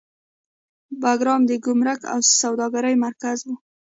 بګرام 1.01 1.41
د 1.47 1.51
ګمرک 1.65 2.01
او 2.13 2.19
سوداګرۍ 2.41 2.95
مرکز 3.05 3.39
و 3.43 3.47